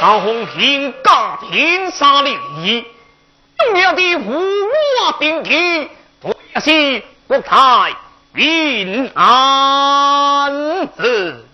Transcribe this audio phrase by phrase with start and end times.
[0.00, 2.28] 唐红平大平杀的
[2.58, 2.84] 你，
[3.56, 5.88] 重要的五万兵力，
[6.20, 7.96] 不要是国太
[8.32, 11.46] 民安子。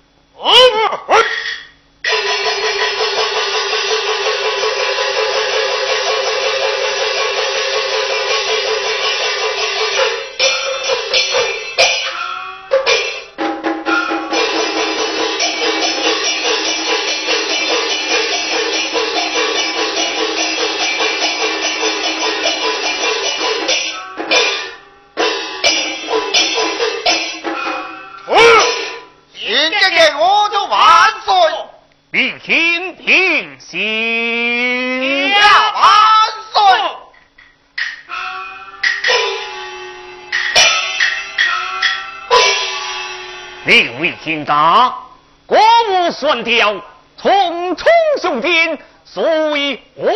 [44.25, 45.01] 听大，
[45.45, 46.83] 国母算掉，
[47.21, 47.87] 重重
[48.23, 50.09] 兄弟，所以无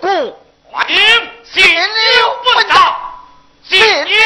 [0.00, 0.38] 故。
[0.70, 0.96] 欢迎
[1.42, 3.18] 谢刘本道，
[3.64, 4.16] 谢刘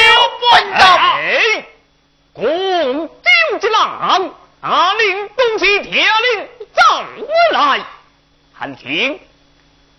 [0.42, 0.84] 本道。
[1.16, 1.64] 哎，
[2.34, 4.30] 公丢之郎，
[4.60, 7.80] 阿令东西铁令召我来，
[8.52, 9.18] 汉庭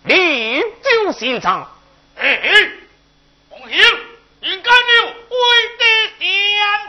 [0.04, 1.68] 烈酒欣赏。
[2.16, 2.40] 哎，
[3.48, 3.76] 公兄
[4.42, 5.14] 应该留为
[5.80, 5.84] 的
[6.20, 6.26] 先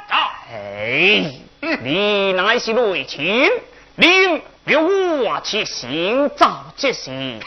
[0.07, 0.13] 兆。
[0.53, 1.41] 哎。
[1.81, 3.49] 你乃是内亲，
[3.95, 7.39] 您留我去寻找这事。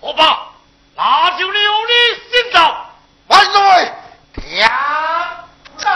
[0.00, 0.52] 好吧，
[0.96, 1.92] 那就留你
[2.30, 2.76] 先走。
[3.26, 3.92] 万岁！
[4.34, 4.70] 天
[5.82, 5.90] 哪！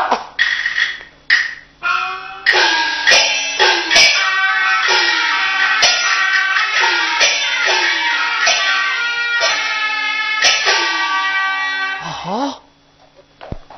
[12.25, 12.59] 啊！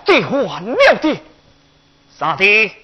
[0.05, 1.21] 这完了的，
[2.19, 2.84] 啥的？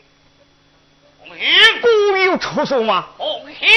[2.30, 3.06] 有出手吗？
[3.18, 3.28] 红
[3.58, 3.68] 星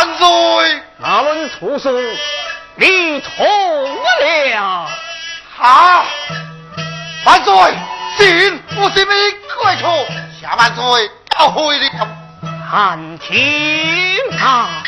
[0.00, 0.82] 万岁！
[0.96, 1.92] 那论出手，
[2.76, 4.88] 你错了。
[5.54, 6.06] 好，
[7.26, 7.52] 万岁！
[8.16, 9.10] 信不是你
[9.62, 10.06] 开错，
[10.40, 11.86] 下万岁要回了。
[12.70, 14.82] 汉庭啊！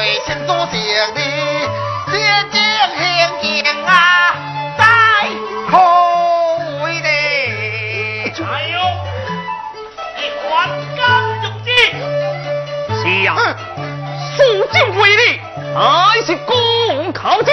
[0.00, 0.78] 为天多谢
[1.14, 1.20] 你，
[2.06, 2.16] 将
[2.50, 2.56] 姐
[2.96, 3.44] 相敬
[3.84, 3.92] 啊，
[4.78, 4.82] 再
[5.68, 5.76] 可
[6.82, 7.08] 为的。
[8.42, 8.80] 哎呦，
[10.16, 10.48] 你还
[10.96, 10.98] 敢
[11.42, 11.68] 用计？
[12.96, 13.38] 是呀、啊，
[14.38, 14.40] 肃
[14.98, 15.38] 为力，
[15.74, 15.78] 乃
[16.24, 17.50] 是公考之，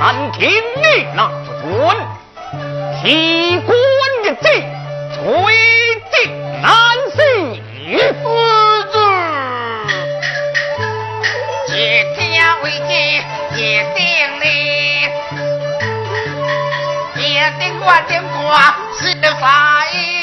[0.00, 1.28] 但天你那
[1.60, 1.94] 不准，
[3.02, 3.76] 提官
[4.24, 4.48] 日计，
[5.12, 5.22] 罪
[6.12, 6.30] 己
[6.62, 6.72] 难
[7.14, 7.62] 行。
[12.62, 13.20] 危机
[13.60, 14.44] 也顶哩，
[17.16, 20.21] 也顶万顶挂，死掉晒。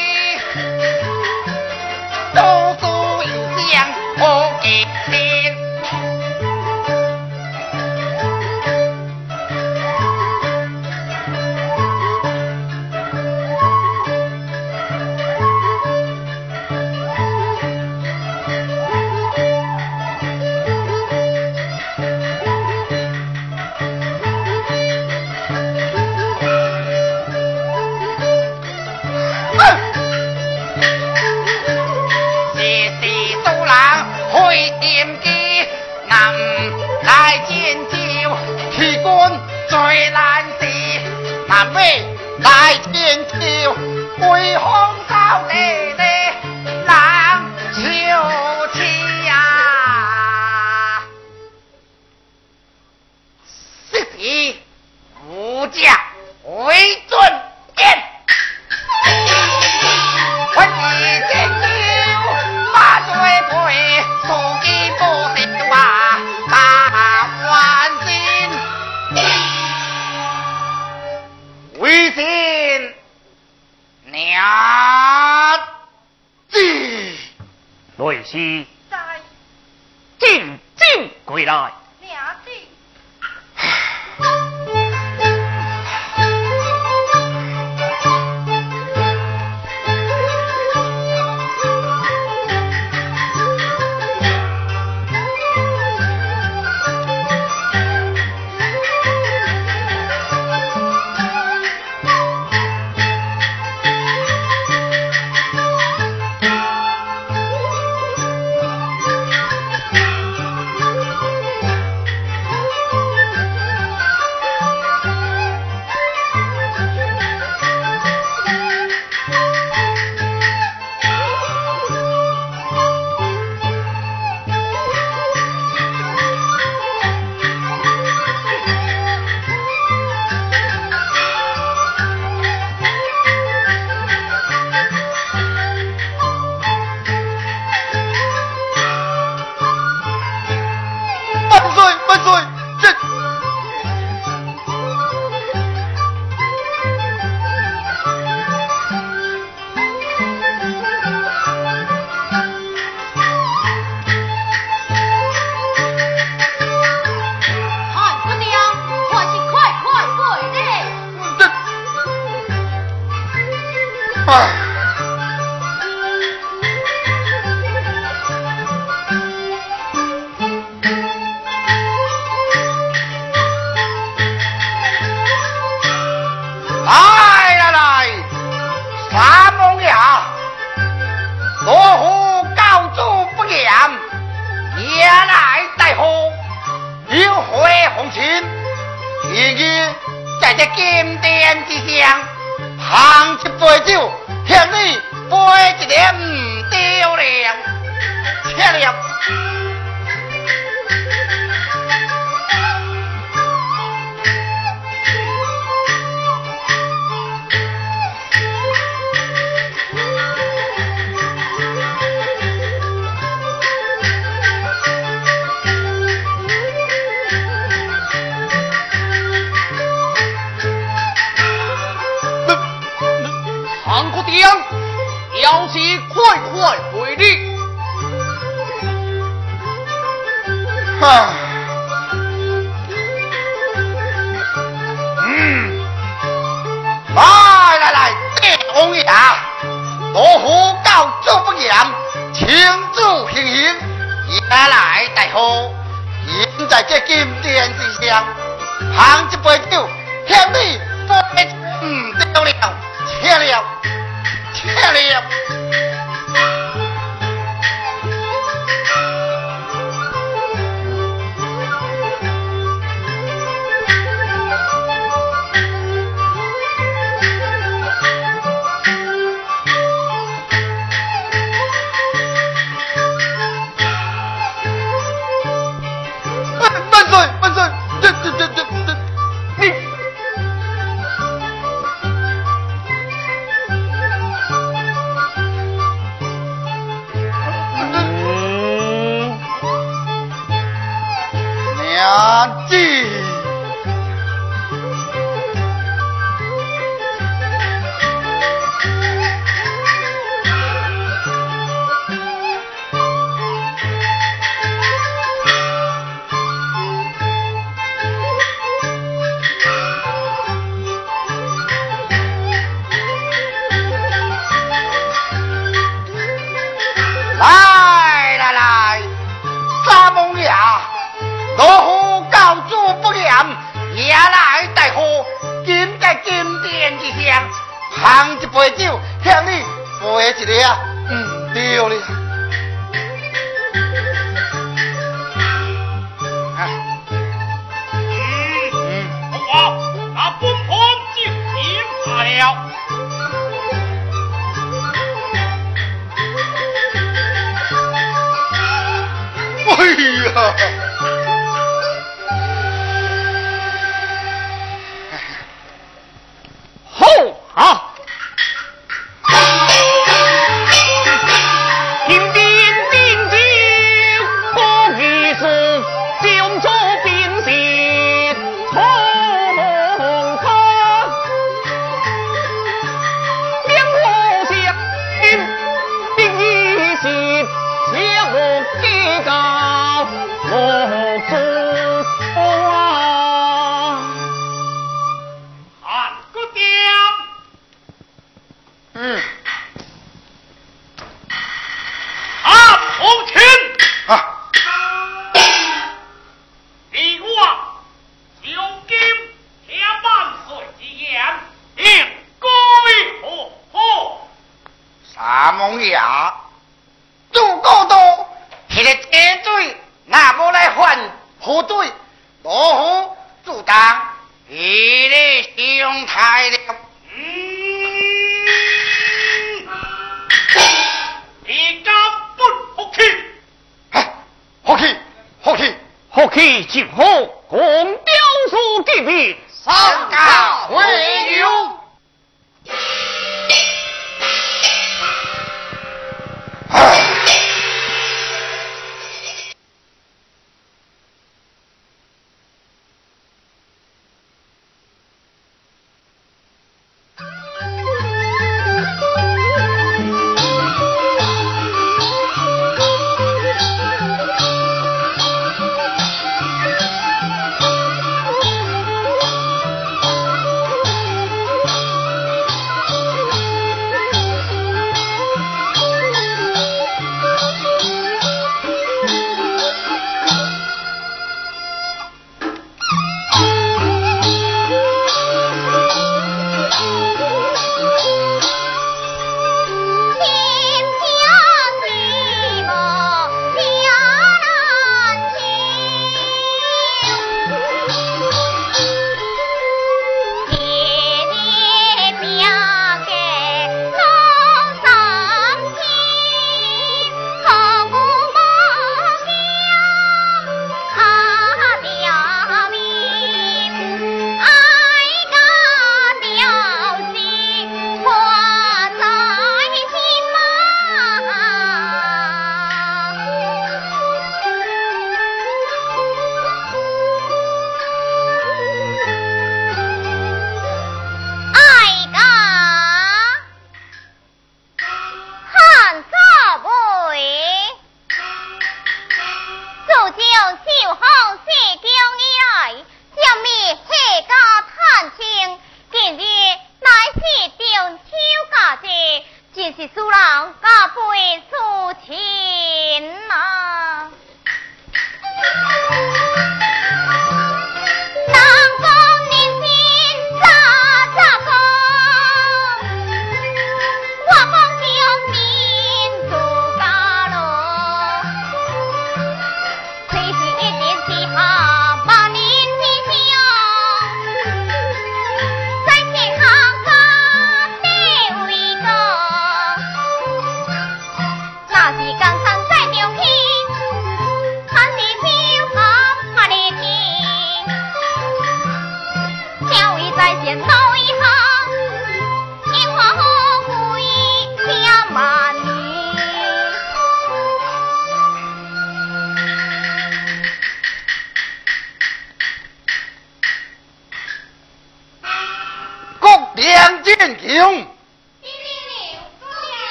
[78.39, 78.78] see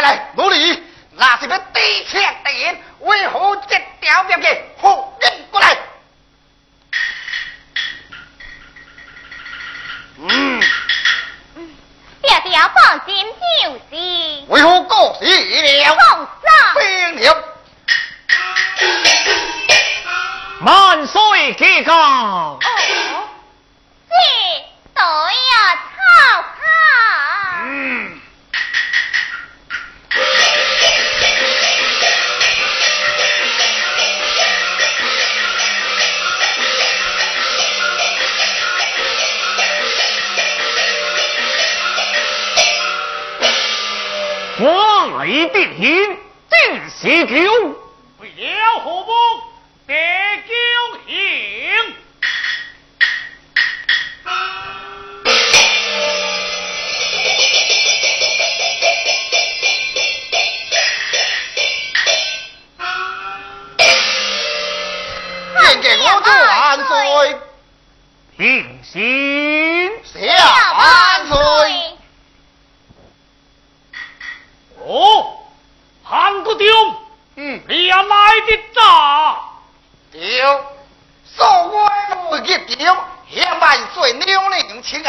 [0.00, 0.82] 来，努力！
[1.12, 4.48] 那是要敌强敌险，为何这条命的
[4.80, 5.76] 好引过来？
[10.18, 10.62] 嗯。
[11.56, 11.76] 嗯，
[12.22, 13.26] 爹爹放心，
[13.62, 13.96] 就是。
[14.48, 15.94] 为何国死了？
[15.94, 15.98] 皇
[16.42, 16.48] 上。
[16.74, 16.78] 死
[17.24, 17.26] 了。
[20.60, 21.90] 万岁，吉安。
[21.94, 22.58] 哦。
[22.60, 22.66] 对
[24.94, 25.02] 对。
[45.10, 46.18] 来定音，
[46.50, 47.34] 定西酒。
[48.20, 49.10] 为了何不
[49.86, 49.94] 得
[50.46, 50.52] 酒
[51.06, 51.14] 行？
[65.60, 66.92] 愿见我主万岁，
[68.36, 69.47] 平心。
[78.40, 78.80] 的炸
[80.12, 80.64] 掉，
[81.24, 81.78] 苏关
[82.28, 85.02] 不一条，千万岁的用钱，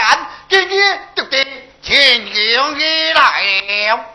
[0.50, 1.48] 今日就的
[1.82, 3.44] 千金的来
[3.88, 4.06] 了，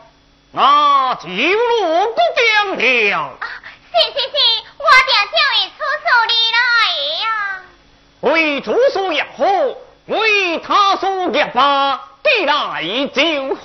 [0.52, 3.38] 我走路过江了。
[3.92, 4.36] 行行行，
[4.78, 6.58] 我定叫位厨师的来
[7.22, 7.24] 呀。
[8.20, 9.44] 为厨师也好，
[10.06, 12.52] 为他厨也罢，带来
[13.08, 13.60] 就好。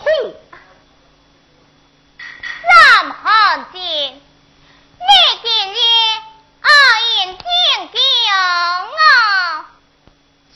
[2.61, 5.38] 林汉杰，你。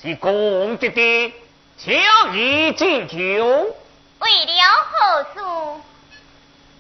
[0.04, 1.34] 是公职的，
[1.78, 1.94] 加
[2.34, 3.18] 以敬酒。
[3.18, 4.54] 为了
[4.92, 5.82] 何事？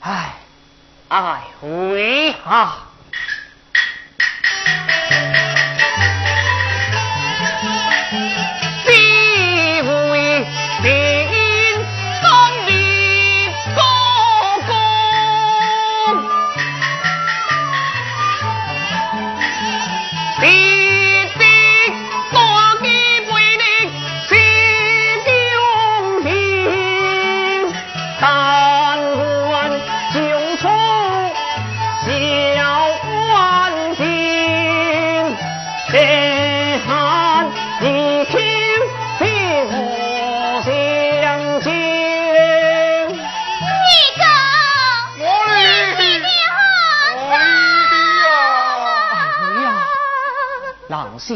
[0.02, 0.36] 唉，
[1.08, 2.83] 爱回啊！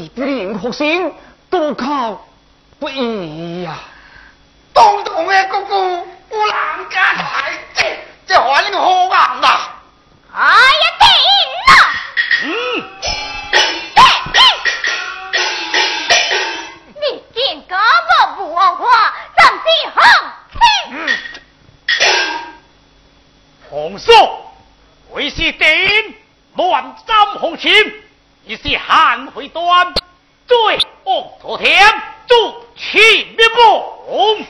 [0.04, 1.12] 是不灵学生，
[1.50, 2.26] 多靠
[2.80, 3.80] 不易呀！
[4.74, 6.04] 东东的哥哥，
[34.18, 34.48] home.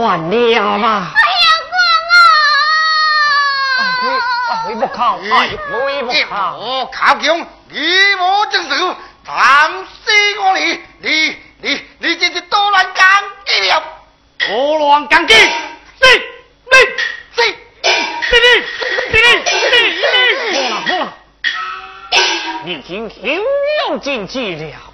[0.00, 1.12] 就算了嘛。
[1.14, 1.76] 哎呀，公
[2.08, 3.84] 啊！
[4.00, 4.08] 哎，
[4.66, 6.56] 回不靠，哎，回不靠。
[6.56, 7.78] 我靠强，你
[8.14, 13.06] 我正手，暂时我你，你你你这是多乱讲
[13.44, 13.82] 计了，
[14.38, 15.44] 多乱讲计，死
[16.00, 16.76] 你
[17.34, 17.42] 死死
[17.82, 17.88] 你
[18.22, 20.08] 死你死
[20.50, 20.56] 你！
[20.70, 21.12] 好了好了，
[22.64, 23.38] 你今天
[23.88, 24.89] 又进去了。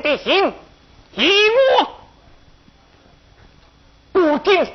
[0.00, 0.52] 地形
[1.14, 1.28] 一
[4.38, 4.72] 定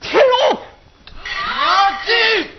[0.00, 0.62] 天龙。
[1.46, 2.50] 啊进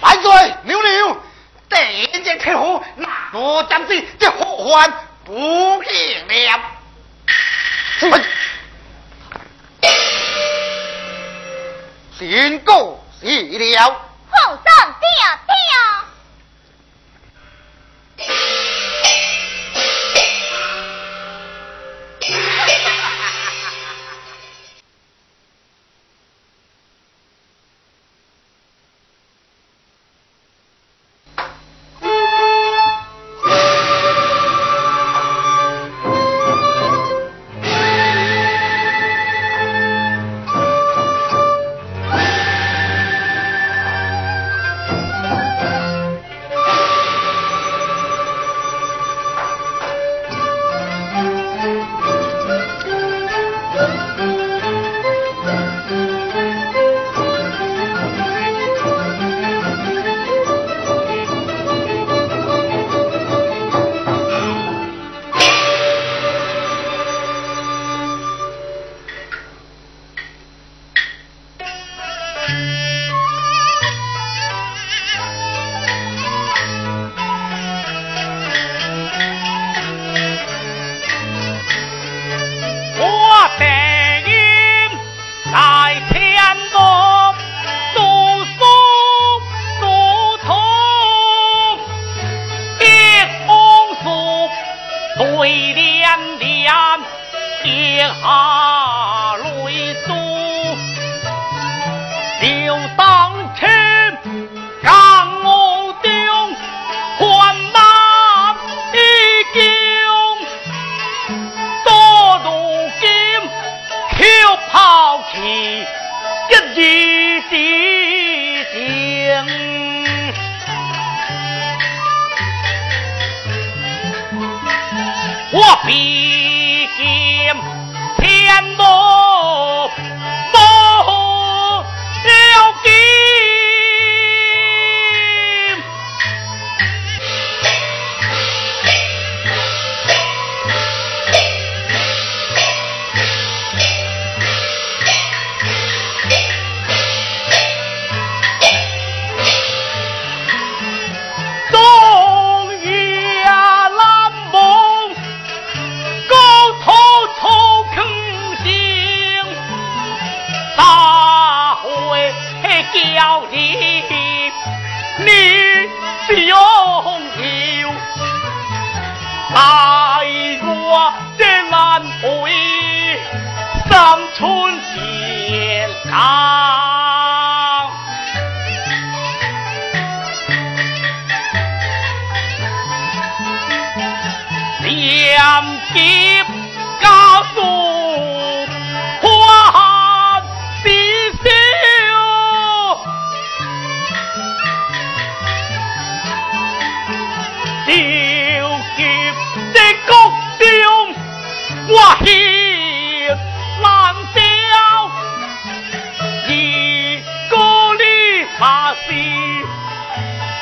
[0.00, 0.32] 满嘴
[0.64, 0.80] 流
[3.32, 4.92] 多将军这祸患
[5.24, 6.60] 不灭了。
[12.18, 14.08] 真故死了。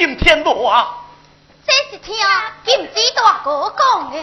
[0.00, 0.96] 今天不啊。
[1.66, 2.16] 这是听
[2.64, 4.18] 金枝大哥讲的。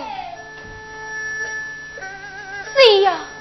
[2.74, 3.37] 是呀、啊。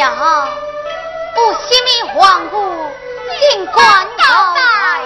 [0.00, 0.08] 小
[1.34, 2.90] 不惜命皇姑
[3.38, 5.02] 尽管道代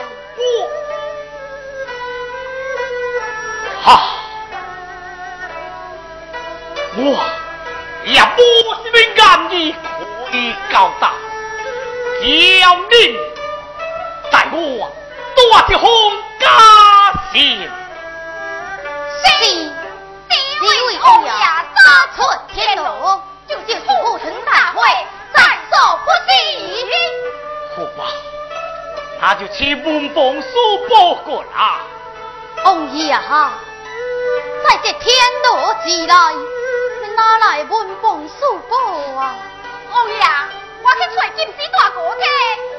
[3.83, 4.01] 好
[6.97, 7.27] 我
[8.05, 8.43] 也不
[8.85, 9.75] 惜命干的
[10.31, 10.55] 可以
[11.01, 11.13] 大。
[12.23, 13.19] 叫你
[14.31, 14.93] 在我
[15.35, 15.89] 多的红
[16.39, 17.69] 家兴
[19.25, 19.67] c 你
[20.63, 22.07] 为欧家大。
[22.15, 23.24] 寸天斗
[29.27, 30.49] 那就去文房书
[30.91, 31.81] 报过啦。
[32.65, 33.53] 欧亚，
[34.69, 35.15] 在这天
[35.45, 36.15] 罗之内，
[37.03, 38.77] 你哪来文房书报
[39.19, 39.35] 啊？
[39.95, 40.21] 王爷，
[40.83, 42.74] 我去找金丝大哥去。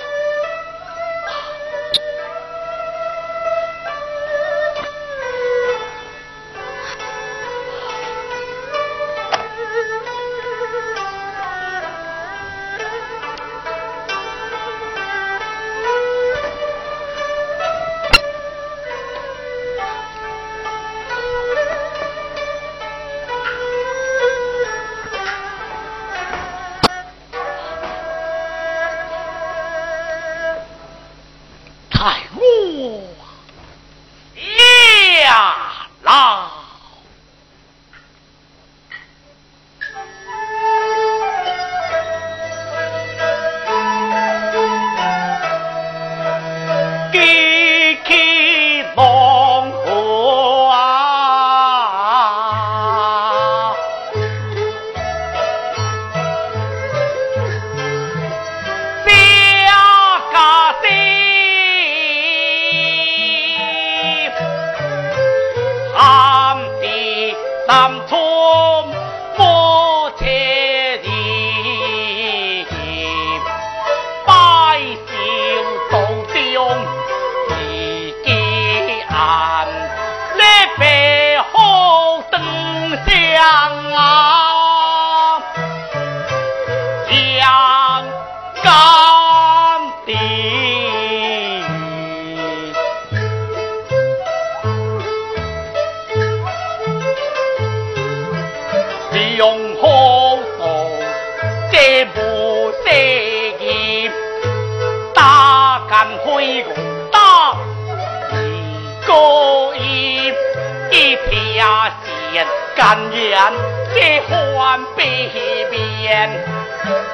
[47.11, 47.44] 给。
[112.75, 113.39] 甘愿
[113.93, 115.05] 这换别
[115.71, 116.29] 变，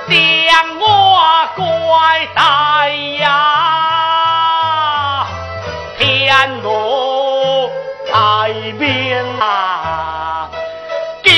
[0.09, 0.83] 将我
[1.55, 1.63] 怪
[2.33, 3.29] 大呀，
[5.97, 7.69] 天奴
[8.07, 8.13] 在
[8.79, 10.49] 边啊，
[11.23, 11.31] 金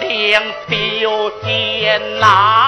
[0.00, 0.08] 陵
[0.66, 2.59] 丢天啦。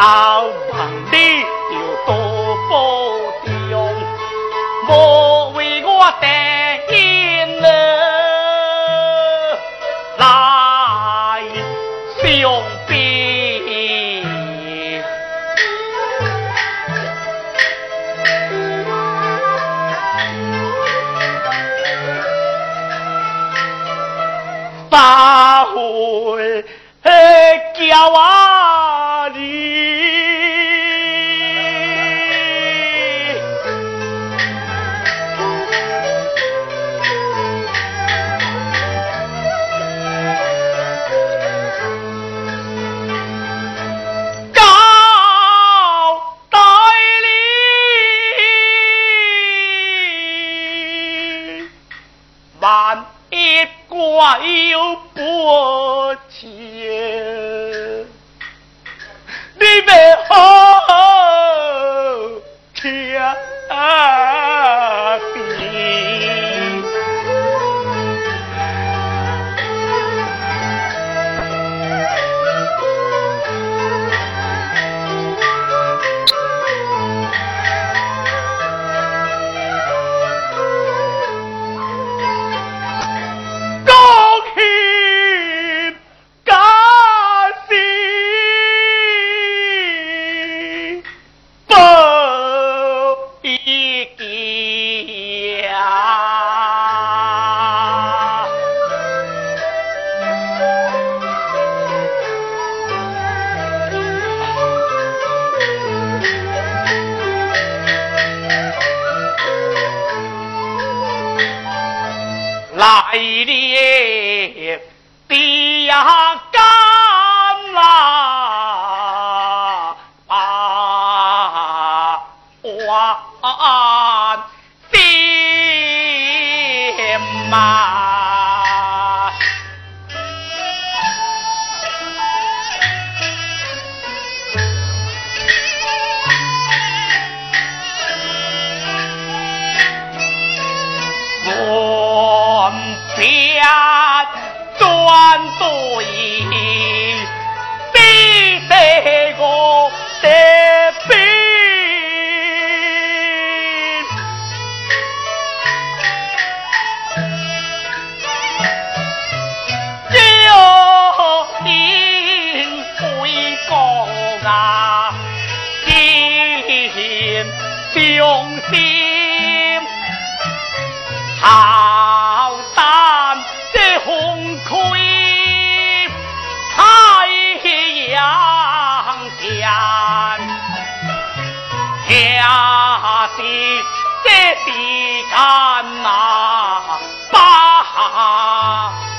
[0.00, 0.80] 先熬棚
[1.12, 1.76] 里要
[2.06, 2.10] 多
[2.70, 2.74] 保
[3.68, 3.92] 重，
[4.86, 7.66] 莫为我担心了。
[10.16, 10.22] 来
[12.22, 12.22] 相
[12.88, 14.24] 别，
[24.88, 24.96] 把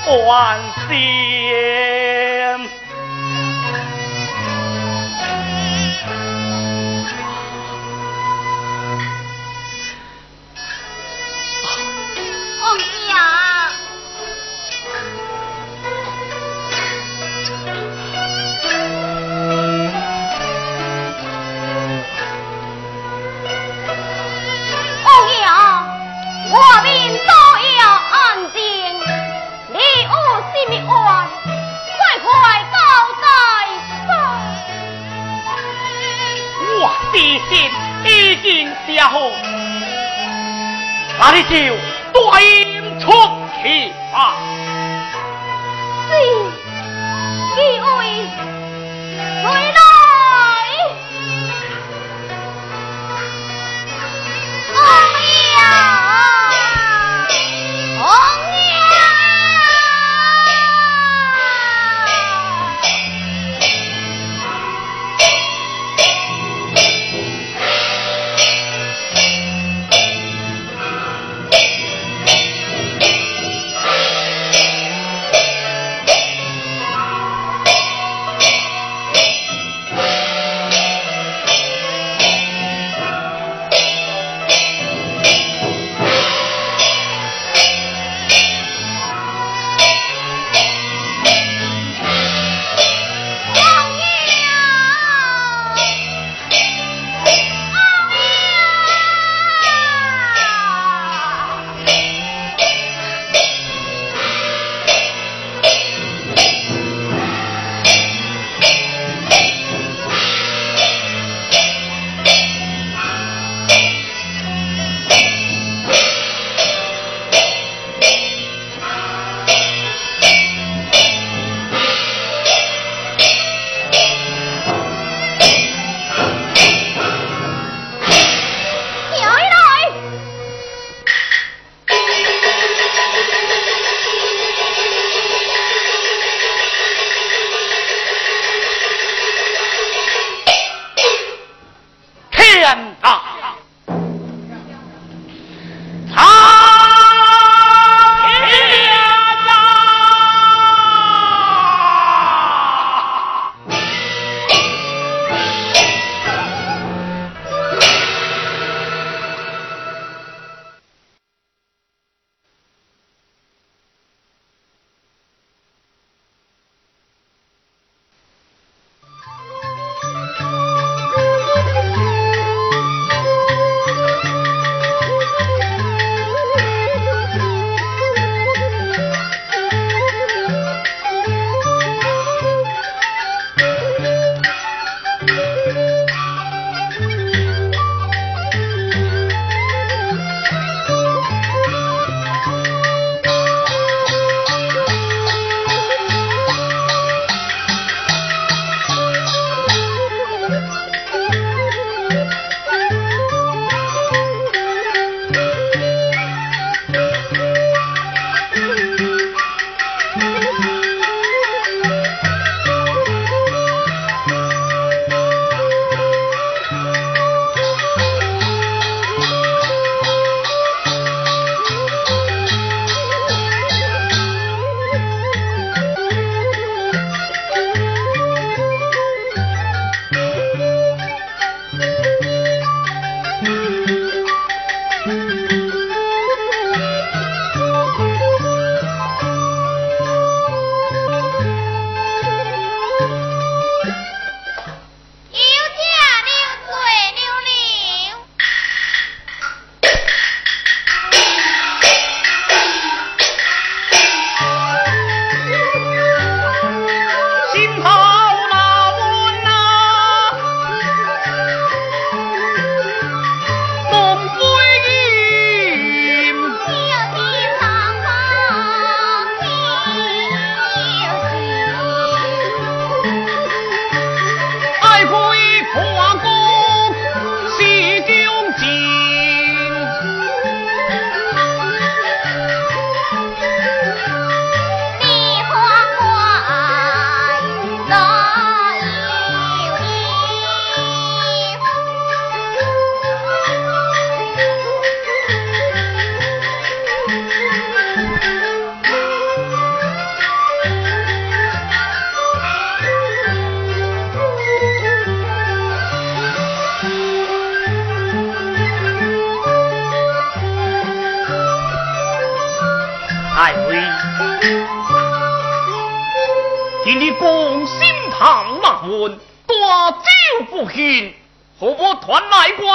[0.03, 0.59] 把万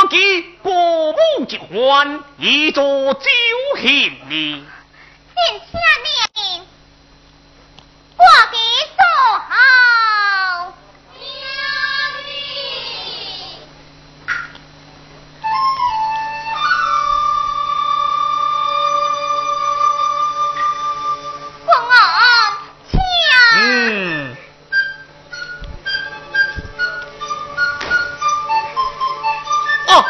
[0.06, 0.72] 来挂机，过
[1.12, 3.20] 母即欢，以作酒
[3.76, 4.64] 庆呢？
[5.34, 5.78] 殿下
[6.34, 6.66] 令，
[8.16, 8.56] 挂机
[8.96, 9.02] 坐
[9.38, 9.54] 好。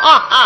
[0.06, 0.45] 哈哈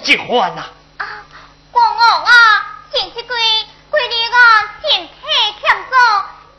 [0.00, 0.64] 结婚呐！
[0.98, 1.06] 啊，
[1.70, 2.30] 公公啊，
[2.92, 3.22] 前一归
[3.90, 4.36] 归你个
[4.82, 5.12] 身体
[5.60, 5.96] 欠揍，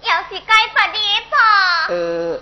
[0.07, 0.97] 要是该罚你
[1.29, 1.87] 吧？
[1.89, 2.39] 呃，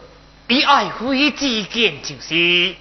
[0.48, 2.76] 比爱妃之见就是。